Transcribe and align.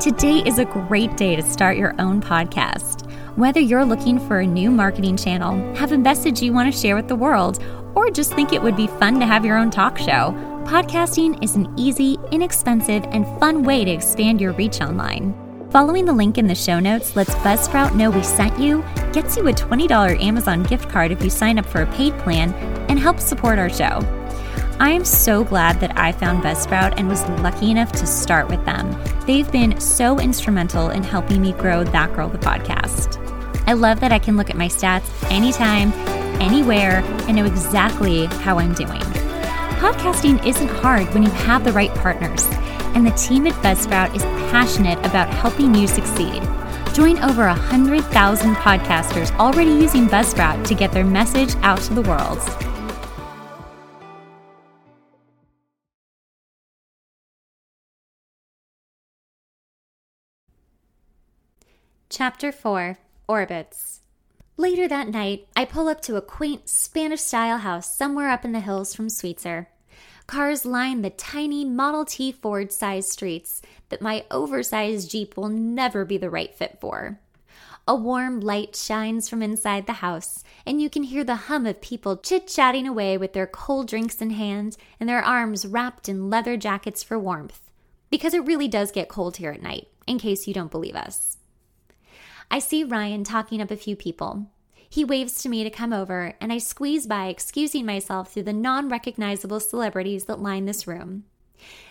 Today 0.00 0.42
is 0.46 0.58
a 0.58 0.64
great 0.64 1.14
day 1.18 1.36
to 1.36 1.42
start 1.42 1.76
your 1.76 1.94
own 2.00 2.22
podcast. 2.22 3.06
Whether 3.36 3.60
you're 3.60 3.84
looking 3.84 4.18
for 4.18 4.40
a 4.40 4.46
new 4.46 4.70
marketing 4.70 5.18
channel, 5.18 5.74
have 5.74 5.92
a 5.92 5.98
message 5.98 6.40
you 6.40 6.54
want 6.54 6.72
to 6.72 6.80
share 6.80 6.96
with 6.96 7.06
the 7.06 7.14
world, 7.14 7.62
or 7.94 8.08
just 8.08 8.32
think 8.32 8.54
it 8.54 8.62
would 8.62 8.76
be 8.76 8.86
fun 8.86 9.20
to 9.20 9.26
have 9.26 9.44
your 9.44 9.58
own 9.58 9.70
talk 9.70 9.98
show, 9.98 10.32
podcasting 10.64 11.44
is 11.44 11.54
an 11.54 11.70
easy, 11.76 12.16
inexpensive, 12.32 13.04
and 13.10 13.26
fun 13.38 13.62
way 13.62 13.84
to 13.84 13.90
expand 13.90 14.40
your 14.40 14.52
reach 14.54 14.80
online. 14.80 15.34
Following 15.70 16.06
the 16.06 16.14
link 16.14 16.38
in 16.38 16.46
the 16.46 16.54
show 16.54 16.80
notes 16.80 17.14
lets 17.14 17.34
Buzzsprout 17.34 17.94
know 17.94 18.08
we 18.08 18.22
sent 18.22 18.58
you, 18.58 18.82
gets 19.12 19.36
you 19.36 19.48
a 19.48 19.52
$20 19.52 20.18
Amazon 20.22 20.62
gift 20.62 20.88
card 20.88 21.12
if 21.12 21.22
you 21.22 21.28
sign 21.28 21.58
up 21.58 21.66
for 21.66 21.82
a 21.82 21.92
paid 21.92 22.16
plan, 22.20 22.54
and 22.88 22.98
helps 22.98 23.22
support 23.22 23.58
our 23.58 23.68
show. 23.68 24.00
I 24.80 24.92
am 24.92 25.04
so 25.04 25.44
glad 25.44 25.78
that 25.80 25.98
I 25.98 26.10
found 26.10 26.42
Buzzsprout 26.42 26.94
and 26.96 27.06
was 27.06 27.28
lucky 27.42 27.70
enough 27.70 27.92
to 27.92 28.06
start 28.06 28.48
with 28.48 28.64
them. 28.64 28.98
They've 29.26 29.52
been 29.52 29.78
so 29.78 30.18
instrumental 30.18 30.88
in 30.88 31.02
helping 31.02 31.42
me 31.42 31.52
grow 31.52 31.84
That 31.84 32.14
Girl 32.14 32.30
the 32.30 32.38
podcast. 32.38 33.18
I 33.66 33.74
love 33.74 34.00
that 34.00 34.10
I 34.10 34.18
can 34.18 34.38
look 34.38 34.48
at 34.48 34.56
my 34.56 34.68
stats 34.68 35.30
anytime, 35.30 35.92
anywhere, 36.40 37.02
and 37.28 37.36
know 37.36 37.44
exactly 37.44 38.24
how 38.24 38.58
I'm 38.58 38.72
doing. 38.72 39.02
Podcasting 39.82 40.46
isn't 40.46 40.68
hard 40.68 41.12
when 41.12 41.24
you 41.24 41.30
have 41.30 41.62
the 41.62 41.72
right 41.72 41.94
partners, 41.96 42.46
and 42.94 43.06
the 43.06 43.10
team 43.10 43.46
at 43.46 43.52
Buzzsprout 43.62 44.16
is 44.16 44.22
passionate 44.50 44.98
about 45.00 45.28
helping 45.28 45.74
you 45.74 45.86
succeed. 45.88 46.42
Join 46.94 47.18
over 47.18 47.46
100,000 47.46 48.54
podcasters 48.54 49.30
already 49.38 49.72
using 49.72 50.06
Buzzsprout 50.06 50.66
to 50.68 50.74
get 50.74 50.90
their 50.90 51.04
message 51.04 51.54
out 51.56 51.82
to 51.82 51.92
the 51.92 52.02
world. 52.02 52.40
Chapter 62.12 62.50
4 62.50 62.98
Orbits. 63.28 64.00
Later 64.56 64.88
that 64.88 65.06
night, 65.06 65.46
I 65.54 65.64
pull 65.64 65.86
up 65.86 66.00
to 66.02 66.16
a 66.16 66.20
quaint 66.20 66.68
Spanish 66.68 67.20
style 67.20 67.58
house 67.58 67.96
somewhere 67.96 68.30
up 68.30 68.44
in 68.44 68.50
the 68.50 68.58
hills 68.58 68.92
from 68.92 69.06
Sweetzer. 69.06 69.68
Cars 70.26 70.64
line 70.64 71.02
the 71.02 71.10
tiny 71.10 71.64
Model 71.64 72.04
T 72.04 72.32
Ford 72.32 72.72
sized 72.72 73.10
streets 73.10 73.62
that 73.90 74.02
my 74.02 74.24
oversized 74.28 75.08
Jeep 75.08 75.36
will 75.36 75.48
never 75.48 76.04
be 76.04 76.18
the 76.18 76.28
right 76.28 76.52
fit 76.52 76.78
for. 76.80 77.20
A 77.86 77.94
warm 77.94 78.40
light 78.40 78.74
shines 78.74 79.28
from 79.28 79.40
inside 79.40 79.86
the 79.86 80.02
house, 80.02 80.42
and 80.66 80.82
you 80.82 80.90
can 80.90 81.04
hear 81.04 81.22
the 81.22 81.46
hum 81.46 81.64
of 81.64 81.80
people 81.80 82.16
chit 82.16 82.48
chatting 82.48 82.88
away 82.88 83.16
with 83.18 83.34
their 83.34 83.46
cold 83.46 83.86
drinks 83.86 84.20
in 84.20 84.30
hand 84.30 84.76
and 84.98 85.08
their 85.08 85.22
arms 85.22 85.64
wrapped 85.64 86.08
in 86.08 86.28
leather 86.28 86.56
jackets 86.56 87.04
for 87.04 87.20
warmth. 87.20 87.70
Because 88.10 88.34
it 88.34 88.44
really 88.46 88.66
does 88.66 88.90
get 88.90 89.08
cold 89.08 89.36
here 89.36 89.52
at 89.52 89.62
night, 89.62 89.86
in 90.08 90.18
case 90.18 90.48
you 90.48 90.52
don't 90.52 90.72
believe 90.72 90.96
us. 90.96 91.36
I 92.52 92.58
see 92.58 92.82
Ryan 92.82 93.22
talking 93.22 93.62
up 93.62 93.70
a 93.70 93.76
few 93.76 93.94
people. 93.94 94.46
He 94.88 95.04
waves 95.04 95.40
to 95.42 95.48
me 95.48 95.62
to 95.62 95.70
come 95.70 95.92
over, 95.92 96.34
and 96.40 96.52
I 96.52 96.58
squeeze 96.58 97.06
by, 97.06 97.26
excusing 97.26 97.86
myself 97.86 98.32
through 98.32 98.42
the 98.42 98.52
non 98.52 98.88
recognizable 98.88 99.60
celebrities 99.60 100.24
that 100.24 100.42
line 100.42 100.64
this 100.64 100.84
room. 100.84 101.24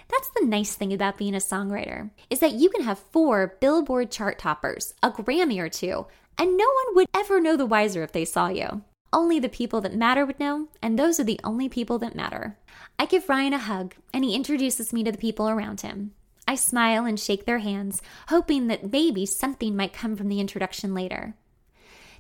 That's 0.10 0.30
the 0.36 0.46
nice 0.46 0.76
thing 0.76 0.92
about 0.92 1.18
being 1.18 1.34
a 1.34 1.38
songwriter, 1.38 2.10
is 2.30 2.40
that 2.40 2.54
you 2.54 2.70
can 2.70 2.84
have 2.84 3.00
four 3.00 3.56
Billboard 3.62 4.12
chart 4.12 4.38
toppers, 4.38 4.94
a 5.02 5.12
Grammy 5.12 5.60
or 5.60 5.70
two, 5.70 6.08
and 6.38 6.58
no 6.58 6.66
one 6.66 6.96
would 6.96 7.08
ever 7.14 7.40
know 7.40 7.56
the 7.56 7.66
wiser 7.66 8.04
if 8.04 8.12
they 8.12 8.26
saw 8.26 8.50
you. 8.50 8.82
Only 9.14 9.40
the 9.40 9.48
people 9.48 9.80
that 9.82 9.96
matter 9.96 10.26
would 10.26 10.40
know, 10.42 10.68
and 10.82 11.00
those 11.00 11.22
are 11.22 11.24
the 11.24 11.40
only 11.44 11.70
people 11.70 12.00
that 12.00 12.16
matter. 12.16 12.58
I 12.98 13.06
give 13.06 13.30
Ryan 13.30 13.54
a 13.54 13.60
hug, 13.60 13.96
and 14.14 14.26
he 14.26 14.36
introduces 14.36 14.92
me 14.92 15.06
to 15.06 15.12
the 15.12 15.18
people 15.18 15.48
around 15.48 15.82
him. 15.82 16.12
I 16.50 16.56
smile 16.56 17.06
and 17.06 17.20
shake 17.20 17.46
their 17.46 17.60
hands, 17.60 18.02
hoping 18.30 18.66
that 18.70 18.92
maybe 18.92 19.28
something 19.28 19.76
might 19.76 19.94
come 19.94 20.16
from 20.16 20.30
the 20.30 20.40
introduction 20.40 20.96
later. 20.96 21.36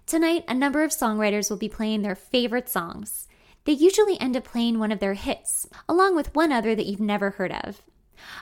Tonight, 0.05 0.45
a 0.47 0.53
number 0.53 0.83
of 0.83 0.91
songwriters 0.91 1.49
will 1.49 1.57
be 1.57 1.67
playing 1.67 2.03
their 2.03 2.13
favorite 2.13 2.69
songs. 2.69 3.27
They 3.65 3.71
usually 3.71 4.21
end 4.21 4.37
up 4.37 4.43
playing 4.43 4.77
one 4.77 4.91
of 4.91 4.99
their 4.99 5.15
hits, 5.15 5.67
along 5.87 6.15
with 6.15 6.35
one 6.35 6.51
other 6.51 6.75
that 6.75 6.85
you've 6.85 6.99
never 6.99 7.31
heard 7.31 7.51
of. 7.51 7.81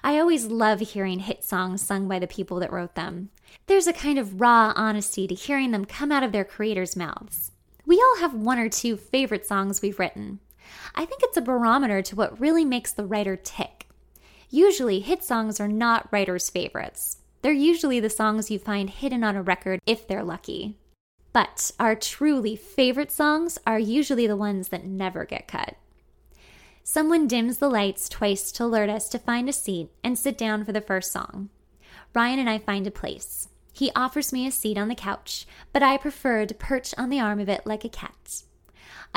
I 0.04 0.20
always 0.20 0.48
love 0.48 0.82
hearing 0.82 1.20
hit 1.20 1.42
songs 1.42 1.84
sung 1.84 2.06
by 2.10 2.20
the 2.20 2.28
people 2.28 2.60
that 2.60 2.74
wrote 2.74 2.96
them. 2.96 3.30
There's 3.68 3.88
a 3.88 3.94
kind 3.94 4.20
of 4.20 4.42
raw 4.42 4.74
honesty 4.76 5.26
to 5.26 5.36
hearing 5.36 5.72
them 5.72 5.86
come 5.86 6.12
out 6.12 6.24
of 6.24 6.34
their 6.34 6.44
creators' 6.44 6.98
mouths. 6.98 7.52
We 7.86 7.96
all 7.96 8.18
have 8.20 8.34
one 8.34 8.60
or 8.60 8.68
two 8.68 8.98
favorite 8.98 9.46
songs 9.46 9.82
we've 9.82 10.00
written. 10.00 10.42
I 10.96 11.06
think 11.06 11.22
it's 11.24 11.38
a 11.38 11.42
barometer 11.42 12.02
to 12.02 12.16
what 12.18 12.42
really 12.42 12.66
makes 12.66 12.92
the 12.92 13.06
writer 13.06 13.38
tick. 13.38 13.87
Usually, 14.50 15.00
hit 15.02 15.24
songs 15.24 15.60
are 15.60 15.68
not 15.68 16.08
writers' 16.12 16.50
favorites. 16.50 17.18
They're 17.42 17.52
usually 17.52 18.00
the 18.00 18.10
songs 18.10 18.50
you 18.50 18.60
find 18.60 18.90
hidden 18.90 19.24
on 19.24 19.36
a 19.36 19.42
record 19.42 19.80
if 19.86 20.08
they're 20.08 20.24
lucky. 20.24 20.78
But 21.34 21.72
our 21.80 21.96
truly 21.96 22.56
favorite 22.56 23.12
songs 23.12 23.58
are 23.68 23.80
usually 23.80 24.26
the 24.26 24.38
ones 24.38 24.70
that 24.70 24.86
never 24.86 25.26
get 25.26 25.48
cut. 25.48 25.76
Someone 26.84 27.28
dims 27.28 27.58
the 27.58 27.70
lights 27.70 28.08
twice 28.08 28.52
to 28.54 28.64
alert 28.64 28.90
us 28.90 29.10
to 29.10 29.20
find 29.20 29.50
a 29.50 29.54
seat 29.54 29.90
and 30.04 30.18
sit 30.18 30.38
down 30.38 30.64
for 30.64 30.72
the 30.72 30.82
first 30.82 31.12
song. 31.12 31.50
Ryan 32.16 32.40
and 32.40 32.50
I 32.50 32.58
find 32.58 32.88
a 32.88 32.92
place. 32.92 33.50
He 33.74 33.92
offers 33.96 34.34
me 34.34 34.48
a 34.48 34.52
seat 34.52 34.78
on 34.78 34.88
the 34.88 34.96
couch, 34.96 35.46
but 35.74 35.84
I 35.84 35.98
prefer 35.98 36.46
to 36.46 36.54
perch 36.56 36.96
on 36.98 37.10
the 37.10 37.20
arm 37.20 37.40
of 37.40 37.50
it 37.50 37.68
like 37.68 37.84
a 37.84 37.90
cat. 37.90 38.44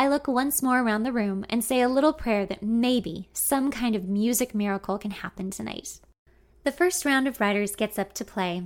I 0.00 0.09
look 0.09 0.27
once 0.27 0.62
more 0.62 0.81
around 0.81 1.03
the 1.03 1.12
room 1.12 1.44
and 1.50 1.62
say 1.62 1.83
a 1.83 1.88
little 1.91 2.15
prayer 2.15 2.47
that 2.47 2.62
maybe 2.62 3.28
some 3.34 3.71
kind 3.71 3.94
of 3.94 4.09
music 4.09 4.55
miracle 4.55 4.97
can 4.97 5.11
happen 5.11 5.50
tonight. 5.50 6.00
The 6.65 6.72
first 6.72 7.05
round 7.05 7.28
of 7.28 7.38
writers 7.38 7.77
gets 7.77 7.99
up 7.99 8.15
to 8.15 8.25
play. 8.25 8.62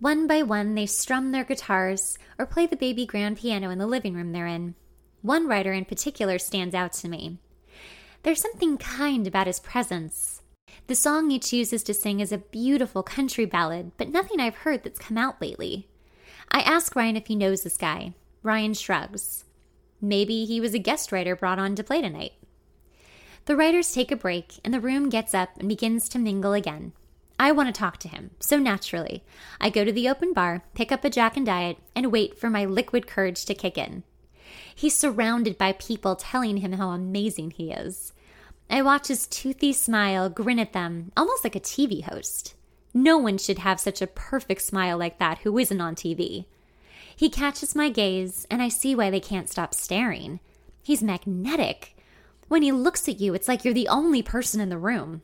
One 0.00 0.26
by 0.26 0.42
one, 0.42 0.74
they 0.74 0.86
strum 0.86 1.30
their 1.30 1.44
guitars 1.44 2.18
or 2.36 2.46
play 2.46 2.66
the 2.66 2.74
baby 2.74 3.06
grand 3.06 3.36
piano 3.36 3.70
in 3.70 3.78
the 3.78 3.86
living 3.86 4.14
room 4.14 4.32
they're 4.32 4.48
in. 4.48 4.74
One 5.22 5.46
writer 5.46 5.72
in 5.72 5.84
particular 5.84 6.36
stands 6.36 6.74
out 6.74 6.94
to 6.94 7.08
me. 7.08 7.38
There's 8.24 8.42
something 8.42 8.76
kind 8.76 9.24
about 9.24 9.46
his 9.46 9.60
presence. 9.60 10.42
The 10.88 10.96
song 10.96 11.30
he 11.30 11.38
chooses 11.38 11.84
to 11.84 11.94
sing 11.94 12.18
is 12.18 12.32
a 12.32 12.38
beautiful 12.38 13.04
country 13.04 13.44
ballad, 13.44 13.92
but 13.96 14.08
nothing 14.08 14.40
I've 14.40 14.56
heard 14.56 14.82
that's 14.82 14.98
come 14.98 15.16
out 15.16 15.40
lately. 15.40 15.86
I 16.50 16.58
ask 16.62 16.96
Ryan 16.96 17.14
if 17.14 17.28
he 17.28 17.36
knows 17.36 17.62
this 17.62 17.76
guy. 17.76 18.14
Ryan 18.42 18.74
shrugs. 18.74 19.44
Maybe 20.00 20.44
he 20.44 20.60
was 20.60 20.74
a 20.74 20.78
guest 20.78 21.12
writer 21.12 21.34
brought 21.34 21.58
on 21.58 21.74
to 21.76 21.84
play 21.84 22.00
tonight. 22.00 22.32
The 23.46 23.56
writers 23.56 23.92
take 23.92 24.10
a 24.10 24.16
break, 24.16 24.58
and 24.64 24.74
the 24.74 24.80
room 24.80 25.08
gets 25.08 25.32
up 25.32 25.50
and 25.58 25.68
begins 25.68 26.08
to 26.10 26.18
mingle 26.18 26.52
again. 26.52 26.92
I 27.38 27.52
want 27.52 27.72
to 27.72 27.78
talk 27.78 27.98
to 27.98 28.08
him, 28.08 28.30
so 28.40 28.58
naturally, 28.58 29.22
I 29.60 29.70
go 29.70 29.84
to 29.84 29.92
the 29.92 30.08
open 30.08 30.32
bar, 30.32 30.64
pick 30.74 30.90
up 30.90 31.04
a 31.04 31.10
Jack 31.10 31.36
and 31.36 31.46
Diet, 31.46 31.78
and 31.94 32.10
wait 32.10 32.38
for 32.38 32.48
my 32.48 32.64
liquid 32.64 33.06
courage 33.06 33.44
to 33.44 33.54
kick 33.54 33.76
in. 33.78 34.04
He's 34.74 34.96
surrounded 34.96 35.58
by 35.58 35.72
people 35.72 36.16
telling 36.16 36.58
him 36.58 36.72
how 36.72 36.90
amazing 36.90 37.52
he 37.52 37.72
is. 37.72 38.12
I 38.68 38.82
watch 38.82 39.08
his 39.08 39.26
toothy 39.26 39.72
smile 39.72 40.28
grin 40.28 40.58
at 40.58 40.72
them, 40.72 41.12
almost 41.16 41.44
like 41.44 41.56
a 41.56 41.60
TV 41.60 42.02
host. 42.02 42.54
No 42.92 43.18
one 43.18 43.38
should 43.38 43.58
have 43.58 43.78
such 43.78 44.00
a 44.00 44.06
perfect 44.06 44.62
smile 44.62 44.98
like 44.98 45.18
that 45.18 45.38
who 45.38 45.58
isn't 45.58 45.80
on 45.80 45.94
TV. 45.94 46.46
He 47.16 47.30
catches 47.30 47.74
my 47.74 47.88
gaze, 47.88 48.46
and 48.50 48.62
I 48.62 48.68
see 48.68 48.94
why 48.94 49.08
they 49.10 49.20
can't 49.20 49.48
stop 49.48 49.72
staring. 49.72 50.38
He's 50.82 51.02
magnetic. 51.02 51.96
When 52.48 52.62
he 52.62 52.70
looks 52.70 53.08
at 53.08 53.20
you, 53.20 53.32
it's 53.32 53.48
like 53.48 53.64
you're 53.64 53.74
the 53.74 53.88
only 53.88 54.22
person 54.22 54.60
in 54.60 54.68
the 54.68 54.78
room. 54.78 55.22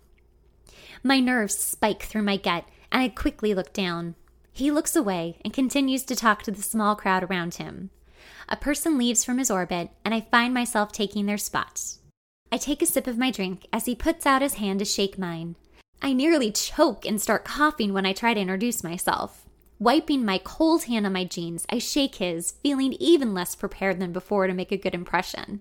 My 1.02 1.20
nerves 1.20 1.56
spike 1.56 2.02
through 2.02 2.22
my 2.22 2.38
gut, 2.38 2.64
and 2.90 3.02
I 3.02 3.08
quickly 3.08 3.54
look 3.54 3.72
down. 3.72 4.14
He 4.52 4.70
looks 4.70 4.96
away 4.96 5.38
and 5.44 5.52
continues 5.52 6.02
to 6.04 6.16
talk 6.16 6.42
to 6.42 6.50
the 6.50 6.62
small 6.62 6.96
crowd 6.96 7.24
around 7.24 7.54
him. 7.54 7.90
A 8.48 8.56
person 8.56 8.96
leaves 8.98 9.24
from 9.24 9.38
his 9.38 9.50
orbit, 9.50 9.90
and 10.04 10.14
I 10.14 10.20
find 10.20 10.54
myself 10.54 10.92
taking 10.92 11.26
their 11.26 11.38
spot. 11.38 11.80
I 12.50 12.56
take 12.56 12.82
a 12.82 12.86
sip 12.86 13.06
of 13.06 13.18
my 13.18 13.30
drink 13.30 13.66
as 13.72 13.86
he 13.86 13.94
puts 13.94 14.26
out 14.26 14.42
his 14.42 14.54
hand 14.54 14.78
to 14.78 14.84
shake 14.84 15.18
mine. 15.18 15.56
I 16.00 16.12
nearly 16.12 16.50
choke 16.50 17.06
and 17.06 17.20
start 17.20 17.44
coughing 17.44 17.92
when 17.92 18.06
I 18.06 18.12
try 18.12 18.34
to 18.34 18.40
introduce 18.40 18.82
myself. 18.82 19.41
Wiping 19.82 20.24
my 20.24 20.38
cold 20.38 20.84
hand 20.84 21.06
on 21.06 21.12
my 21.12 21.24
jeans, 21.24 21.66
I 21.68 21.78
shake 21.78 22.14
his, 22.14 22.52
feeling 22.62 22.92
even 23.00 23.34
less 23.34 23.56
prepared 23.56 23.98
than 23.98 24.12
before 24.12 24.46
to 24.46 24.54
make 24.54 24.70
a 24.70 24.76
good 24.76 24.94
impression. 24.94 25.60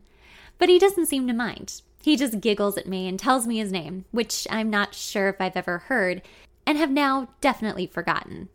But 0.59 0.69
he 0.69 0.77
doesn't 0.77 1.07
seem 1.07 1.25
to 1.25 1.33
mind. 1.33 1.81
He 2.03 2.15
just 2.15 2.39
giggles 2.39 2.77
at 2.77 2.87
me 2.87 3.07
and 3.07 3.17
tells 3.17 3.47
me 3.47 3.57
his 3.57 3.71
name, 3.71 4.05
which 4.11 4.45
I'm 4.51 4.69
not 4.69 4.93
sure 4.93 5.29
if 5.29 5.41
I've 5.41 5.57
ever 5.57 5.79
heard, 5.79 6.21
and 6.67 6.77
have 6.77 6.91
now 6.91 7.29
definitely 7.41 7.87
forgotten. 7.87 8.49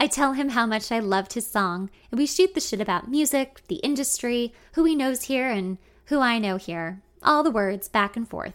I 0.00 0.06
tell 0.06 0.32
him 0.32 0.48
how 0.48 0.64
much 0.64 0.90
I 0.90 1.00
loved 1.00 1.34
his 1.34 1.46
song, 1.46 1.90
and 2.10 2.18
we 2.18 2.24
shoot 2.24 2.54
the 2.54 2.60
shit 2.62 2.80
about 2.80 3.10
music, 3.10 3.60
the 3.68 3.82
industry, 3.84 4.54
who 4.72 4.84
he 4.84 4.94
knows 4.94 5.24
here, 5.24 5.50
and 5.50 5.76
who 6.06 6.20
I 6.20 6.38
know 6.38 6.56
here. 6.56 7.02
All 7.22 7.42
the 7.42 7.50
words 7.50 7.88
back 7.88 8.16
and 8.16 8.26
forth. 8.26 8.54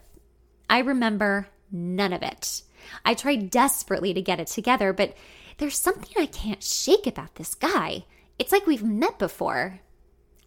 I 0.67 0.79
remember 0.79 1.49
none 1.71 2.11
of 2.11 2.23
it. 2.23 2.63
I 3.05 3.13
try 3.13 3.35
desperately 3.35 4.15
to 4.15 4.21
get 4.23 4.39
it 4.39 4.47
together, 4.47 4.93
but 4.93 5.15
there's 5.59 5.77
something 5.77 6.11
I 6.17 6.25
can't 6.25 6.63
shake 6.63 7.05
about 7.05 7.35
this 7.35 7.53
guy. 7.53 8.05
It's 8.39 8.51
like 8.51 8.65
we've 8.65 8.83
met 8.83 9.19
before. 9.19 9.81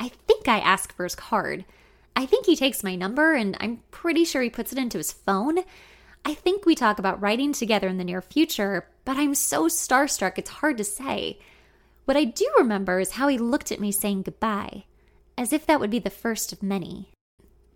I 0.01 0.09
think 0.09 0.49
I 0.49 0.59
ask 0.59 0.95
for 0.95 1.05
his 1.05 1.15
card. 1.15 1.65
I 2.17 2.27
think 2.27 2.47
he 2.47 2.57
takes 2.57 2.83
my 2.83 2.97
number, 2.97 3.35
and 3.35 3.57
I'm 3.61 3.83
pretty 3.91 4.25
sure 4.25 4.43
he 4.43 4.51
puts 4.51 4.73
it 4.73 4.79
into 4.79 4.99
his 4.99 5.13
phone. 5.13 5.59
I 6.25 6.35
think 6.35 6.65
we 6.65 6.75
talk 6.75 6.99
about 6.99 7.21
writing 7.21 7.53
together 7.53 7.89
in 7.89 7.99
the 7.99 8.05
near 8.05 8.23
future, 8.23 8.89
but 9.05 9.17
I'm 9.17 9.35
so 9.35 9.67
starstruck 9.67 10.39
it's 10.39 10.51
hard 10.51 10.79
to 10.79 10.85
say. 10.85 11.39
What 12.05 12.17
I 12.17 12.25
do 12.25 12.49
remember 12.59 12.99
is 12.99 13.13
how 13.13 13.29
he 13.29 13.39
looked 13.39 13.71
at 13.71 13.81
me 13.81 13.93
saying 13.93 14.23
goodbye, 14.23 14.85
as 15.37 15.53
if 15.53 15.67
that 15.67 15.79
would 15.79 15.91
be 15.91 15.99
the 15.99 16.11
first 16.11 16.53
of 16.53 16.63
many. 16.63 17.11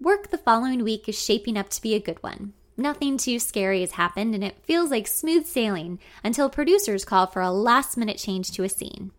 Work 0.00 0.30
the 0.30 0.38
following 0.38 0.84
week 0.84 1.08
is 1.08 1.22
shaping 1.22 1.56
up 1.56 1.68
to 1.70 1.82
be 1.82 1.94
a 1.94 2.00
good 2.00 2.22
one. 2.22 2.54
Nothing 2.76 3.16
too 3.16 3.38
scary 3.38 3.80
has 3.80 3.92
happened, 3.92 4.34
and 4.34 4.44
it 4.44 4.62
feels 4.62 4.90
like 4.90 5.06
smooth 5.06 5.46
sailing 5.46 5.98
until 6.22 6.50
producers 6.50 7.04
call 7.04 7.26
for 7.26 7.40
a 7.40 7.50
last 7.50 7.96
minute 7.96 8.18
change 8.18 8.50
to 8.52 8.64
a 8.64 8.68
scene. 8.68 9.12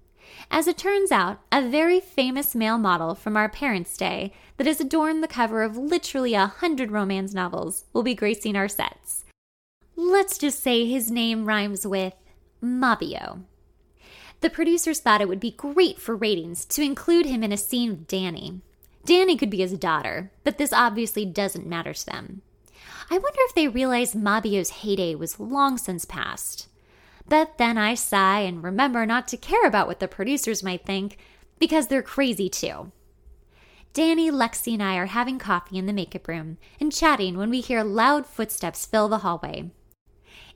As 0.51 0.67
it 0.67 0.77
turns 0.77 1.11
out, 1.11 1.39
a 1.51 1.67
very 1.67 1.99
famous 1.99 2.53
male 2.53 2.77
model 2.77 3.15
from 3.15 3.35
our 3.35 3.49
parents' 3.49 3.97
day 3.97 4.31
that 4.57 4.67
has 4.67 4.79
adorned 4.79 5.23
the 5.23 5.27
cover 5.27 5.63
of 5.63 5.77
literally 5.77 6.35
a 6.35 6.45
hundred 6.45 6.91
romance 6.91 7.33
novels 7.33 7.85
will 7.93 8.03
be 8.03 8.13
gracing 8.13 8.55
our 8.55 8.67
sets. 8.67 9.25
Let's 9.95 10.37
just 10.37 10.61
say 10.61 10.85
his 10.85 11.09
name 11.09 11.45
rhymes 11.45 11.85
with 11.85 12.13
Mabio. 12.61 13.43
The 14.41 14.49
producers 14.51 14.99
thought 14.99 15.21
it 15.21 15.27
would 15.27 15.39
be 15.39 15.51
great 15.51 15.99
for 15.99 16.15
ratings 16.15 16.63
to 16.65 16.83
include 16.83 17.25
him 17.25 17.43
in 17.43 17.51
a 17.51 17.57
scene 17.57 17.89
with 17.89 18.07
Danny. 18.07 18.61
Danny 19.05 19.35
could 19.35 19.49
be 19.49 19.57
his 19.57 19.73
daughter, 19.73 20.31
but 20.43 20.59
this 20.59 20.71
obviously 20.71 21.25
doesn't 21.25 21.65
matter 21.65 21.93
to 21.93 22.05
them. 22.05 22.41
I 23.09 23.17
wonder 23.17 23.39
if 23.41 23.55
they 23.55 23.67
realize 23.67 24.15
Mabio's 24.15 24.69
heyday 24.69 25.15
was 25.15 25.39
long 25.39 25.77
since 25.77 26.03
past. 26.03 26.67
But 27.29 27.57
then 27.57 27.77
I 27.77 27.93
sigh 27.93 28.39
and 28.39 28.63
remember 28.63 29.05
not 29.05 29.27
to 29.29 29.37
care 29.37 29.65
about 29.65 29.87
what 29.87 29.99
the 29.99 30.07
producers 30.07 30.63
might 30.63 30.85
think, 30.85 31.17
because 31.59 31.87
they're 31.87 32.01
crazy 32.01 32.49
too. 32.49 32.91
Danny, 33.93 34.29
Lexi, 34.29 34.73
and 34.73 34.83
I 34.83 34.97
are 34.97 35.07
having 35.07 35.39
coffee 35.39 35.77
in 35.77 35.85
the 35.85 35.93
makeup 35.93 36.27
room 36.27 36.57
and 36.79 36.91
chatting 36.91 37.37
when 37.37 37.49
we 37.49 37.61
hear 37.61 37.83
loud 37.83 38.25
footsteps 38.25 38.85
fill 38.85 39.07
the 39.07 39.19
hallway. 39.19 39.71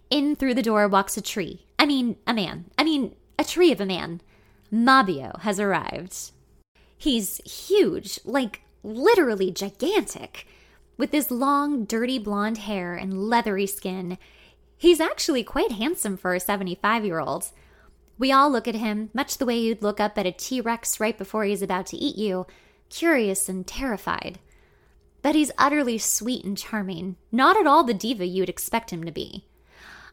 In 0.09 0.36
through 0.36 0.54
the 0.54 0.62
door 0.62 0.88
walks 0.88 1.18
a 1.18 1.21
tree. 1.21 1.65
I 1.80 1.86
mean, 1.86 2.18
a 2.27 2.33
man. 2.33 2.65
I 2.77 2.83
mean, 2.83 3.15
a 3.39 3.44
tree 3.44 3.71
of 3.71 3.81
a 3.81 3.86
man. 3.86 4.21
Mabio 4.69 5.38
has 5.39 5.59
arrived. 5.59 6.31
He's 6.97 7.38
huge, 7.68 8.19
like 8.24 8.62
literally 8.83 9.51
gigantic, 9.51 10.45
with 10.97 11.11
his 11.11 11.31
long, 11.31 11.85
dirty 11.85 12.19
blonde 12.19 12.59
hair 12.59 12.95
and 12.95 13.27
leathery 13.29 13.67
skin 13.67 14.17
He's 14.81 14.99
actually 14.99 15.43
quite 15.43 15.73
handsome 15.73 16.17
for 16.17 16.33
a 16.33 16.39
75 16.39 17.05
year 17.05 17.19
old. 17.19 17.51
We 18.17 18.31
all 18.31 18.49
look 18.49 18.67
at 18.67 18.73
him, 18.73 19.11
much 19.13 19.38
the 19.38 19.45
way 19.45 19.59
you'd 19.59 19.83
look 19.83 19.99
up 19.99 20.17
at 20.17 20.25
a 20.25 20.31
T 20.31 20.59
Rex 20.59 20.99
right 20.99 21.15
before 21.15 21.43
he's 21.43 21.61
about 21.61 21.85
to 21.88 21.97
eat 21.97 22.15
you, 22.15 22.47
curious 22.89 23.47
and 23.47 23.67
terrified. 23.67 24.39
But 25.21 25.35
he's 25.35 25.51
utterly 25.55 25.99
sweet 25.99 26.43
and 26.43 26.57
charming, 26.57 27.17
not 27.31 27.57
at 27.57 27.67
all 27.67 27.83
the 27.83 27.94
diva 27.94 28.25
you'd 28.25 28.49
expect 28.49 28.89
him 28.89 29.03
to 29.03 29.11
be. 29.11 29.45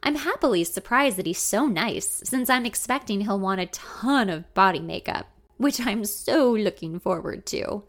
I'm 0.03 0.17
happily 0.17 0.65
surprised 0.65 1.17
that 1.17 1.25
he's 1.25 1.39
so 1.39 1.67
nice, 1.67 2.21
since 2.27 2.51
I'm 2.51 2.67
expecting 2.67 3.23
he'll 3.23 3.41
want 3.41 3.63
a 3.63 3.67
ton 3.69 4.29
of 4.29 4.53
body 4.53 4.81
makeup, 4.81 5.31
which 5.57 5.81
I'm 5.81 6.05
so 6.05 6.53
looking 6.53 7.01
forward 7.01 7.47
to. 7.47 7.85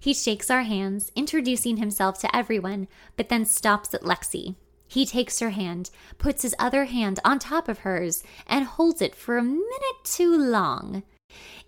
He 0.00 0.14
shakes 0.14 0.50
our 0.50 0.62
hands, 0.62 1.10
introducing 1.16 1.78
himself 1.78 2.18
to 2.20 2.36
everyone, 2.36 2.88
but 3.16 3.28
then 3.28 3.44
stops 3.44 3.92
at 3.94 4.02
Lexi, 4.02 4.54
he 4.88 5.04
takes 5.04 5.38
her 5.40 5.50
hand, 5.50 5.90
puts 6.16 6.42
his 6.42 6.54
other 6.58 6.86
hand 6.86 7.20
on 7.24 7.38
top 7.38 7.68
of 7.68 7.80
hers, 7.80 8.22
and 8.46 8.64
holds 8.64 9.02
it 9.02 9.14
for 9.14 9.36
a 9.36 9.42
minute 9.42 10.02
too 10.02 10.36
long. 10.36 11.02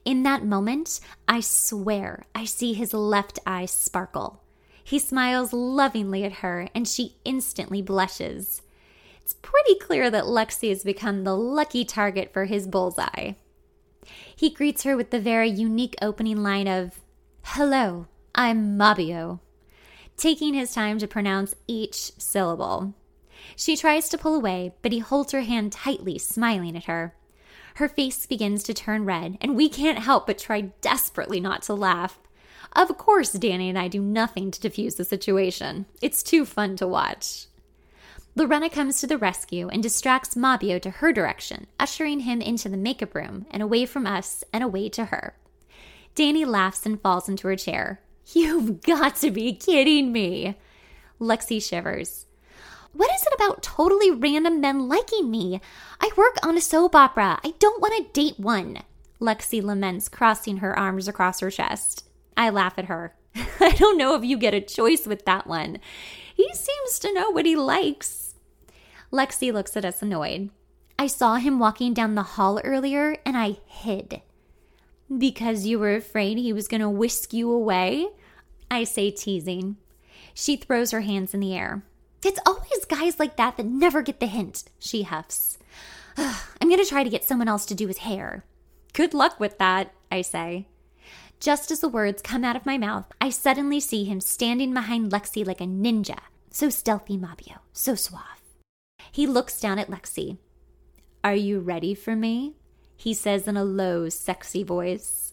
In 0.06 0.23
that 0.23 0.44
moment, 0.44 1.00
I 1.29 1.41
swear 1.41 2.25
I 2.35 2.47
see 2.47 2.73
his 2.73 2.94
left 2.94 3.38
eye 3.47 3.67
sparkle. 3.67 4.43
He 4.82 4.99
smiles 4.99 5.53
lovingly 5.53 6.25
at 6.25 6.41
her, 6.41 6.69
and 6.75 6.88
she 6.88 7.17
instantly 7.27 7.82
blushes. 7.82 8.62
It's 9.21 9.35
pretty 9.35 9.79
clear 9.79 10.11
that 10.11 10.25
Lexi 10.25 10.71
has 10.71 10.82
become 10.82 11.23
the 11.23 11.37
lucky 11.37 11.85
target 11.85 12.32
for 12.32 12.47
his 12.47 12.67
bullseye. 12.67 13.35
He 14.35 14.49
greets 14.49 14.85
her 14.85 14.97
with 14.97 15.11
the 15.11 15.21
very 15.21 15.50
unique 15.50 15.94
opening 16.00 16.43
line 16.43 16.67
of, 16.67 17.00
Hello, 17.43 18.06
I'm 18.35 18.77
Mabio, 18.77 19.41
taking 20.17 20.55
his 20.55 20.73
time 20.73 20.99
to 20.99 21.09
pronounce 21.09 21.55
each 21.67 22.12
syllable. 22.17 22.94
She 23.56 23.77
tries 23.77 24.09
to 24.09 24.19
pull 24.19 24.35
away, 24.35 24.73
but 24.82 24.93
he 24.93 25.00
holds 25.00 25.32
her 25.32 25.41
hand 25.41 25.73
tightly, 25.73 26.17
smiling 26.19 26.77
at 26.77 26.85
her. 26.85 27.15
Her 27.75 27.88
face 27.88 28.27
begins 28.27 28.62
to 28.65 28.75
turn 28.75 29.05
red, 29.05 29.37
and 29.41 29.56
we 29.56 29.69
can't 29.69 29.99
help 29.99 30.27
but 30.27 30.38
try 30.38 30.61
desperately 30.81 31.41
not 31.41 31.62
to 31.62 31.75
laugh. 31.75 32.21
Of 32.73 32.97
course, 32.97 33.32
Danny 33.32 33.69
and 33.69 33.79
I 33.79 33.88
do 33.88 34.00
nothing 34.00 34.50
to 34.53 34.61
diffuse 34.61 34.94
the 34.94 35.05
situation. 35.05 35.87
It's 36.00 36.23
too 36.23 36.44
fun 36.44 36.77
to 36.77 36.87
watch. 36.87 37.47
Lorena 38.37 38.71
comes 38.71 39.00
to 39.00 39.09
the 39.09 39.19
rescue 39.19 39.69
and 39.69 39.82
distracts 39.82 40.37
Mabio 40.37 40.79
to 40.79 40.91
her 40.91 41.12
direction, 41.12 41.67
ushering 41.81 42.21
him 42.21 42.41
into 42.41 42.69
the 42.69 42.77
makeup 42.77 43.15
room 43.15 43.47
and 43.50 43.61
away 43.61 43.87
from 43.87 44.06
us 44.06 44.44
and 44.53 44.62
away 44.62 44.88
to 44.91 45.06
her. 45.06 45.37
Danny 46.15 46.44
laughs 46.44 46.87
and 46.87 47.00
falls 47.00 47.29
into 47.29 47.49
her 47.49 47.56
chair. 47.56 48.00
You've 48.32 48.82
got 48.82 49.17
to 49.17 49.31
be 49.31 49.55
kidding 49.55 50.12
me. 50.12 50.56
Lexi 51.21 51.62
shivers. 51.62 52.27
What 52.93 53.15
is 53.15 53.23
it 53.23 53.35
about 53.35 53.62
totally 53.62 54.11
random 54.11 54.61
men 54.61 54.88
liking 54.88 55.31
me? 55.31 55.61
I 56.00 56.11
work 56.17 56.37
on 56.43 56.56
a 56.56 56.61
soap 56.61 56.94
opera. 56.94 57.38
I 57.44 57.55
don't 57.59 57.81
want 57.81 57.94
to 57.97 58.12
date 58.21 58.38
one. 58.38 58.79
Lexi 59.21 59.62
laments, 59.62 60.09
crossing 60.09 60.59
her 60.59 60.77
arms 60.79 61.06
across 61.06 61.41
her 61.41 61.50
chest. 61.50 62.09
I 62.37 62.50
laugh 62.50 62.79
at 62.79 62.87
her. 62.87 63.15
I 63.61 63.73
don't 63.73 63.99
know 63.99 64.15
if 64.15 64.25
you 64.25 64.37
get 64.38 64.55
a 64.55 64.61
choice 64.61 65.06
with 65.06 65.25
that 65.25 65.47
one. 65.47 65.79
He 66.35 66.49
seems 66.55 66.99
to 67.00 67.12
know 67.12 67.31
what 67.31 67.47
he 67.47 67.55
likes. 67.55 68.35
Lexi 69.12 69.53
looks 69.53 69.77
at 69.77 69.85
us 69.85 70.03
annoyed. 70.03 70.50
I 70.99 71.06
saw 71.06 71.37
him 71.37 71.59
walking 71.59 71.94
down 71.94 72.15
the 72.15 72.23
hall 72.23 72.61
earlier 72.65 73.17
and 73.25 73.37
I 73.37 73.56
hid. 73.67 74.23
Because 75.17 75.67
you 75.67 75.79
were 75.79 75.94
afraid 75.94 76.38
he 76.38 76.53
was 76.53 76.69
going 76.69 76.81
to 76.81 76.88
whisk 76.88 77.32
you 77.32 77.50
away? 77.50 78.09
I 78.70 78.84
say, 78.84 79.11
teasing. 79.11 79.76
She 80.34 80.56
throws 80.56 80.93
her 80.93 81.00
hands 81.00 81.34
in 81.34 81.40
the 81.40 81.55
air. 81.55 81.82
It's 82.25 82.40
always 82.46 82.84
guys 82.87 83.19
like 83.19 83.37
that 83.37 83.56
that 83.56 83.67
never 83.67 84.02
get 84.02 84.20
the 84.20 84.26
hint, 84.26 84.64
she 84.78 85.02
huffs. 85.02 85.58
I'm 86.17 86.69
going 86.69 86.78
to 86.78 86.88
try 86.88 87.02
to 87.02 87.11
get 87.11 87.25
someone 87.25 87.49
else 87.49 87.64
to 87.67 87.75
do 87.75 87.87
his 87.88 87.99
hair. 87.99 88.44
Good 88.93 89.14
luck 89.14 89.40
with 89.40 89.58
that, 89.58 89.93
I 90.11 90.22
say. 90.22 90.67
Just 91.40 91.70
as 91.70 91.81
the 91.81 91.88
words 91.88 92.20
come 92.20 92.44
out 92.44 92.56
of 92.56 92.67
my 92.67 92.76
mouth, 92.76 93.06
I 93.20 93.31
suddenly 93.31 93.81
see 93.81 94.05
him 94.05 94.20
standing 94.20 94.75
behind 94.75 95.11
Lexi 95.11 95.46
like 95.46 95.61
a 95.61 95.64
ninja. 95.64 96.19
So 96.50 96.69
stealthy, 96.69 97.17
Mabio, 97.17 97.61
so 97.72 97.94
suave. 97.94 98.43
He 99.11 99.26
looks 99.26 99.58
down 99.61 99.78
at 99.78 99.90
Lexi. 99.90 100.37
Are 101.25 101.34
you 101.34 101.61
ready 101.61 101.94
for 101.94 102.14
me? 102.14 102.56
He 102.96 103.14
says 103.14 103.48
in 103.48 103.56
a 103.56 103.65
low, 103.65 104.10
sexy 104.10 104.62
voice. 104.62 105.30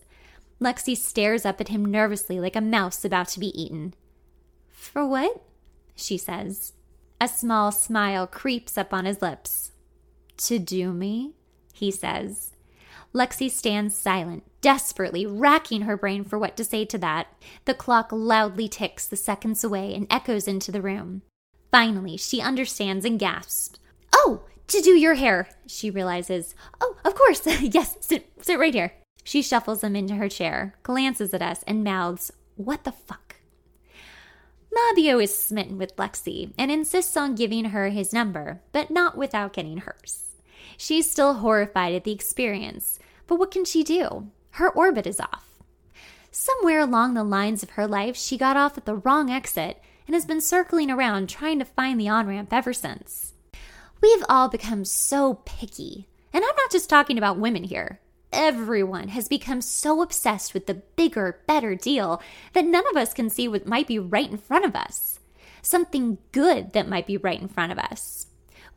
Lexi 0.60 0.98
stares 0.98 1.46
up 1.46 1.62
at 1.62 1.68
him 1.68 1.86
nervously 1.86 2.40
like 2.40 2.56
a 2.56 2.62
mouse 2.62 3.06
about 3.06 3.28
to 3.30 3.40
be 3.40 3.60
eaten. 3.60 3.94
For 4.70 5.06
what? 5.08 5.42
She 5.96 6.18
says. 6.18 6.74
A 7.20 7.28
small 7.28 7.72
smile 7.72 8.28
creeps 8.28 8.78
up 8.78 8.94
on 8.94 9.06
his 9.06 9.22
lips. 9.22 9.72
To 10.38 10.60
do 10.60 10.94
me? 10.94 11.34
He 11.74 11.92
says. 11.92 12.54
Lexi 13.14 13.50
stands 13.50 13.96
silent, 13.96 14.44
desperately 14.62 15.26
racking 15.26 15.84
her 15.84 15.98
brain 15.98 16.24
for 16.24 16.38
what 16.38 16.58
to 16.58 16.64
say 16.64 16.86
to 16.86 16.98
that. 17.00 17.28
The 17.66 17.74
clock 17.74 18.10
loudly 18.12 18.68
ticks 18.68 19.08
the 19.08 19.16
seconds 19.16 19.64
away 19.64 19.94
and 19.96 20.08
echoes 20.10 20.48
into 20.48 20.72
the 20.72 20.82
room. 20.82 21.22
Finally, 21.72 22.18
she 22.18 22.42
understands 22.42 23.06
and 23.06 23.20
gasps. 23.20 23.72
Oh, 24.14 24.44
to 24.68 24.82
do 24.82 24.92
your 24.92 25.16
hair, 25.16 25.50
she 25.66 25.90
realizes. 25.90 26.54
Oh, 26.82 26.96
of 27.06 27.16
course. 27.16 27.42
yes, 27.62 27.98
sit, 28.02 28.30
sit 28.42 28.60
right 28.60 28.74
here. 28.74 28.94
She 29.28 29.42
shuffles 29.42 29.84
him 29.84 29.94
into 29.94 30.16
her 30.16 30.30
chair, 30.30 30.76
glances 30.84 31.34
at 31.34 31.42
us, 31.42 31.62
and 31.68 31.84
mouths, 31.84 32.32
What 32.56 32.86
the 32.86 32.94
fuck? 32.94 33.36
Mabio 34.74 35.20
is 35.20 35.38
smitten 35.38 35.78
with 35.78 35.98
Lexi 35.98 36.54
and 36.58 36.72
insists 36.72 37.18
on 37.18 37.36
giving 37.36 37.66
her 37.66 37.90
his 37.90 38.14
number, 38.14 38.62
but 38.72 38.90
not 38.90 39.18
without 39.18 39.52
getting 39.52 39.80
hers. 39.80 40.38
She's 40.78 41.12
still 41.12 41.34
horrified 41.34 41.94
at 41.94 42.06
the 42.06 42.14
experience, 42.14 43.00
but 43.28 43.36
what 43.38 43.52
can 43.52 43.66
she 43.66 43.84
do? 43.84 44.32
Her 44.52 44.70
orbit 44.70 45.06
is 45.06 45.20
off. 45.20 45.60
Somewhere 46.32 46.80
along 46.80 47.14
the 47.14 47.26
lines 47.26 47.62
of 47.64 47.72
her 47.72 47.86
life, 47.86 48.16
she 48.16 48.38
got 48.38 48.56
off 48.56 48.78
at 48.78 48.86
the 48.86 48.96
wrong 48.96 49.30
exit 49.30 49.82
and 50.08 50.14
has 50.14 50.26
been 50.26 50.40
circling 50.40 50.90
around 50.90 51.28
trying 51.28 51.60
to 51.60 51.66
find 51.66 52.00
the 52.00 52.08
on 52.08 52.28
ramp 52.28 52.54
ever 52.54 52.72
since. 52.72 53.34
We've 54.00 54.24
all 54.30 54.48
become 54.48 54.86
so 54.86 55.42
picky. 55.44 56.08
And 56.32 56.46
I'm 56.46 56.56
not 56.56 56.72
just 56.72 56.90
talking 56.90 57.18
about 57.18 57.40
women 57.40 57.66
here 57.66 58.00
everyone 58.38 59.10
has 59.10 59.28
become 59.28 59.60
so 59.62 60.02
obsessed 60.02 60.54
with 60.54 60.68
the 60.68 60.76
bigger, 60.76 61.42
better 61.48 61.76
deal 61.76 62.22
that 62.54 62.66
none 62.66 62.88
of 62.90 62.96
us 62.96 63.14
can 63.14 63.30
see 63.30 63.48
what 63.48 63.68
might 63.68 63.88
be 63.88 64.00
right 64.00 64.30
in 64.30 64.38
front 64.38 64.64
of 64.64 64.76
us. 64.76 65.20
Something 65.62 66.20
good 66.32 66.72
that 66.74 66.88
might 66.88 67.08
be 67.08 67.18
right 67.18 67.42
in 67.42 67.50
front 67.50 67.72
of 67.74 67.80
us. 67.80 68.28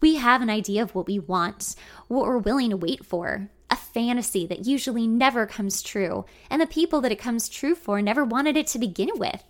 We 0.00 0.16
have 0.16 0.40
an 0.40 0.50
idea 0.50 0.82
of 0.82 0.94
what 0.94 1.06
we 1.06 1.18
want, 1.18 1.76
what 2.08 2.24
we're 2.26 2.38
willing 2.38 2.70
to 2.70 2.76
wait 2.76 3.04
for, 3.04 3.50
a 3.70 3.76
fantasy 3.76 4.46
that 4.46 4.66
usually 4.66 5.06
never 5.06 5.46
comes 5.46 5.82
true, 5.82 6.24
and 6.48 6.60
the 6.60 6.66
people 6.66 7.02
that 7.02 7.12
it 7.12 7.18
comes 7.18 7.48
true 7.48 7.74
for 7.74 8.00
never 8.00 8.24
wanted 8.24 8.56
it 8.56 8.66
to 8.68 8.78
begin 8.78 9.10
with. 9.14 9.44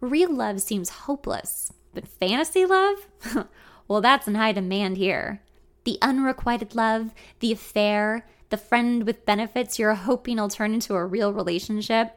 Real 0.00 0.34
love 0.34 0.62
seems 0.62 0.88
hopeless, 0.88 1.72
but 1.92 2.08
fantasy 2.08 2.64
love? 2.64 3.06
Well, 3.88 4.00
that's 4.00 4.26
in 4.26 4.36
high 4.36 4.52
demand 4.52 4.96
here. 4.96 5.42
The 5.84 5.98
unrequited 6.00 6.74
love, 6.74 7.12
the 7.40 7.52
affair, 7.52 8.26
the 8.52 8.58
friend 8.58 9.04
with 9.06 9.24
benefits 9.24 9.78
you're 9.78 9.94
hoping 9.94 10.36
will 10.36 10.46
turn 10.46 10.74
into 10.74 10.94
a 10.94 11.06
real 11.06 11.32
relationship, 11.32 12.14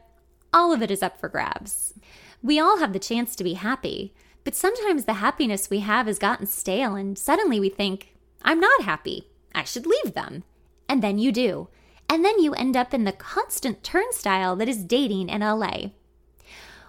all 0.52 0.70
of 0.70 0.82
it 0.82 0.90
is 0.90 1.02
up 1.02 1.18
for 1.18 1.30
grabs. 1.30 1.94
We 2.42 2.60
all 2.60 2.78
have 2.78 2.92
the 2.92 2.98
chance 2.98 3.34
to 3.36 3.42
be 3.42 3.54
happy, 3.54 4.14
but 4.44 4.54
sometimes 4.54 5.06
the 5.06 5.14
happiness 5.14 5.70
we 5.70 5.78
have 5.78 6.06
has 6.06 6.18
gotten 6.18 6.46
stale, 6.46 6.94
and 6.94 7.16
suddenly 7.16 7.58
we 7.58 7.70
think, 7.70 8.14
I'm 8.42 8.60
not 8.60 8.82
happy. 8.82 9.30
I 9.54 9.64
should 9.64 9.86
leave 9.86 10.12
them. 10.12 10.44
And 10.90 11.02
then 11.02 11.18
you 11.18 11.32
do. 11.32 11.68
And 12.06 12.22
then 12.22 12.38
you 12.38 12.52
end 12.52 12.76
up 12.76 12.92
in 12.92 13.04
the 13.04 13.12
constant 13.12 13.82
turnstile 13.82 14.56
that 14.56 14.68
is 14.68 14.84
dating 14.84 15.30
in 15.30 15.40
LA. 15.40 15.88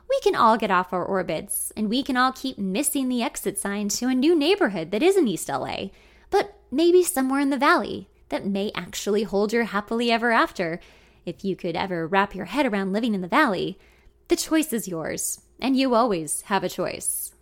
We 0.10 0.20
can 0.24 0.36
all 0.36 0.58
get 0.58 0.72
off 0.72 0.92
our 0.92 1.06
orbits, 1.06 1.72
and 1.78 1.90
we 1.90 2.04
can 2.04 2.18
all 2.18 2.34
keep 2.34 2.58
missing 2.58 3.08
the 3.08 3.24
exit 3.24 3.58
sign 3.58 3.88
to 3.90 4.10
a 4.10 4.14
new 4.14 4.36
neighborhood 4.36 4.92
that 4.92 5.02
isn't 5.02 5.28
East 5.30 5.48
LA, 5.48 5.92
but 6.30 6.60
maybe 6.70 7.02
somewhere 7.02 7.40
in 7.40 7.50
the 7.50 7.58
valley 7.58 8.10
that 8.30 8.46
may 8.46 8.72
actually 8.76 9.24
hold 9.24 9.54
your 9.54 9.66
happily 9.66 10.12
ever 10.12 10.32
after, 10.32 10.80
if 11.26 11.44
you 11.44 11.56
could 11.56 11.76
ever 11.76 12.08
wrap 12.08 12.34
your 12.34 12.46
head 12.46 12.66
around 12.66 12.94
living 12.94 13.14
in 13.14 13.22
the 13.22 13.28
valley. 13.28 13.78
The 14.28 14.36
choice 14.36 14.74
is 14.74 14.88
yours, 14.88 15.42
and 15.60 15.76
you 15.78 15.94
always 15.94 16.42
have 16.42 16.64
a 16.64 16.70
choice. 16.70 17.34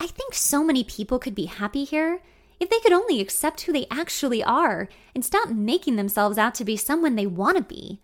I 0.00 0.06
think 0.06 0.34
so 0.34 0.64
many 0.64 0.84
people 0.84 1.18
could 1.18 1.34
be 1.34 1.46
happy 1.46 1.84
here 1.84 2.20
if 2.60 2.70
they 2.70 2.80
could 2.80 2.92
only 2.92 3.20
accept 3.20 3.62
who 3.62 3.72
they 3.72 3.86
actually 3.90 4.42
are 4.42 4.88
and 5.14 5.24
stop 5.24 5.50
making 5.50 5.96
themselves 5.96 6.38
out 6.38 6.54
to 6.56 6.64
be 6.64 6.76
someone 6.76 7.14
they 7.14 7.26
want 7.26 7.56
to 7.56 7.62
be. 7.62 8.00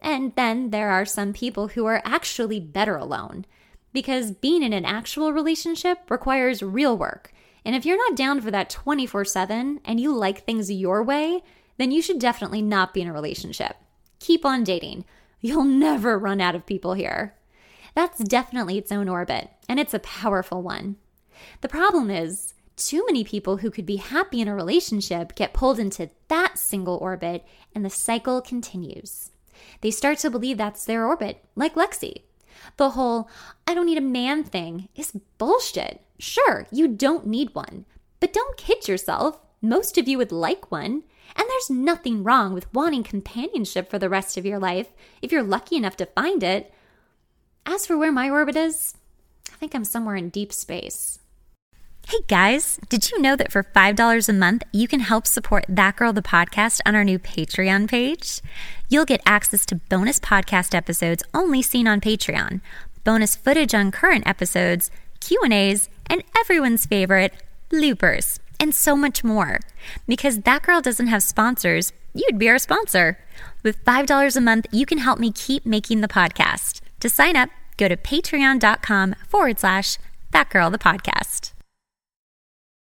And 0.00 0.34
then 0.36 0.70
there 0.70 0.90
are 0.90 1.04
some 1.04 1.32
people 1.32 1.68
who 1.68 1.86
are 1.86 2.02
actually 2.04 2.60
better 2.60 2.96
alone. 2.96 3.44
Because 3.92 4.32
being 4.32 4.62
in 4.62 4.72
an 4.72 4.84
actual 4.84 5.32
relationship 5.32 6.10
requires 6.10 6.62
real 6.62 6.96
work. 6.96 7.32
And 7.64 7.74
if 7.74 7.84
you're 7.84 7.96
not 7.96 8.16
down 8.16 8.40
for 8.40 8.50
that 8.50 8.70
24 8.70 9.24
7 9.24 9.80
and 9.84 10.00
you 10.00 10.14
like 10.14 10.44
things 10.44 10.70
your 10.70 11.02
way, 11.02 11.42
then 11.78 11.90
you 11.90 12.02
should 12.02 12.18
definitely 12.18 12.60
not 12.60 12.92
be 12.92 13.00
in 13.00 13.08
a 13.08 13.12
relationship. 13.12 13.76
Keep 14.20 14.44
on 14.44 14.64
dating. 14.64 15.04
You'll 15.40 15.64
never 15.64 16.18
run 16.18 16.40
out 16.40 16.54
of 16.54 16.66
people 16.66 16.94
here. 16.94 17.34
That's 17.94 18.18
definitely 18.18 18.76
its 18.78 18.92
own 18.92 19.08
orbit, 19.08 19.50
and 19.68 19.80
it's 19.80 19.94
a 19.94 20.00
powerful 20.00 20.62
one. 20.62 20.96
The 21.62 21.68
problem 21.68 22.10
is, 22.10 22.54
too 22.76 23.04
many 23.06 23.24
people 23.24 23.58
who 23.58 23.70
could 23.70 23.86
be 23.86 23.96
happy 23.96 24.40
in 24.40 24.48
a 24.48 24.54
relationship 24.54 25.34
get 25.34 25.52
pulled 25.52 25.78
into 25.78 26.10
that 26.28 26.58
single 26.58 26.96
orbit, 26.98 27.44
and 27.74 27.84
the 27.84 27.90
cycle 27.90 28.40
continues. 28.40 29.30
They 29.80 29.90
start 29.90 30.18
to 30.18 30.30
believe 30.30 30.58
that's 30.58 30.84
their 30.84 31.06
orbit, 31.06 31.44
like 31.56 31.74
Lexi. 31.74 32.22
The 32.76 32.90
whole, 32.90 33.28
I 33.66 33.74
don't 33.74 33.86
need 33.86 33.98
a 33.98 34.02
man 34.02 34.44
thing 34.44 34.88
is 34.94 35.18
bullshit. 35.38 36.00
Sure, 36.18 36.66
you 36.70 36.88
don't 36.88 37.26
need 37.26 37.54
one, 37.54 37.84
but 38.20 38.32
don't 38.32 38.56
kid 38.56 38.88
yourself. 38.88 39.40
Most 39.60 39.98
of 39.98 40.06
you 40.06 40.18
would 40.18 40.32
like 40.32 40.70
one. 40.70 41.02
And 41.36 41.46
there's 41.48 41.70
nothing 41.70 42.22
wrong 42.22 42.54
with 42.54 42.72
wanting 42.74 43.04
companionship 43.04 43.90
for 43.90 43.98
the 43.98 44.08
rest 44.08 44.36
of 44.36 44.46
your 44.46 44.58
life 44.58 44.88
if 45.22 45.32
you're 45.32 45.42
lucky 45.42 45.76
enough 45.76 45.96
to 45.98 46.06
find 46.06 46.42
it. 46.42 46.72
As 47.66 47.86
for 47.86 47.98
where 47.98 48.12
my 48.12 48.30
orbit 48.30 48.56
is, 48.56 48.94
I 49.52 49.56
think 49.56 49.74
I'm 49.74 49.84
somewhere 49.84 50.16
in 50.16 50.30
deep 50.30 50.52
space. 50.52 51.18
Hey 52.08 52.20
guys, 52.26 52.80
did 52.88 53.10
you 53.10 53.20
know 53.20 53.36
that 53.36 53.52
for 53.52 53.62
$5 53.62 54.28
a 54.28 54.32
month, 54.32 54.62
you 54.72 54.88
can 54.88 55.00
help 55.00 55.26
support 55.26 55.66
That 55.68 55.96
Girl 55.96 56.14
the 56.14 56.22
podcast 56.22 56.80
on 56.86 56.94
our 56.94 57.04
new 57.04 57.18
Patreon 57.18 57.86
page? 57.86 58.40
You'll 58.88 59.04
get 59.04 59.20
access 59.26 59.66
to 59.66 59.74
bonus 59.74 60.18
podcast 60.18 60.74
episodes 60.74 61.22
only 61.34 61.60
seen 61.60 61.86
on 61.86 62.00
Patreon, 62.00 62.62
bonus 63.04 63.36
footage 63.36 63.74
on 63.74 63.90
current 63.90 64.26
episodes, 64.26 64.90
Q&As, 65.20 65.90
and 66.06 66.24
everyone's 66.40 66.86
favorite, 66.86 67.34
bloopers, 67.68 68.38
and 68.60 68.74
so 68.74 68.96
much 68.96 69.22
more. 69.24 69.60
Because 70.06 70.40
That 70.40 70.62
Girl 70.62 70.80
doesn't 70.80 71.06
have 71.08 71.22
sponsors, 71.22 71.92
you'd 72.14 72.38
be 72.38 72.48
our 72.48 72.58
sponsor. 72.58 73.18
With 73.62 73.84
$5 73.84 74.36
a 74.36 74.40
month, 74.40 74.66
you 74.72 74.86
can 74.86 74.98
help 74.98 75.18
me 75.18 75.32
keep 75.32 75.66
making 75.66 76.00
the 76.00 76.08
podcast. 76.08 76.80
To 77.00 77.08
sign 77.08 77.36
up, 77.36 77.50
go 77.76 77.88
to 77.88 77.96
patreon.com 77.96 79.14
forward 79.28 79.58
slash 79.58 79.98
That 80.32 80.50
Girl 80.50 80.70
the 80.70 80.78
podcast. 80.78 81.52